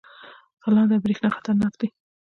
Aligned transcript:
تالنده 0.61 0.93
او 0.97 1.03
برېښنا 1.03 1.29
خطرناک 1.35 1.73
دي؟ 1.79 1.87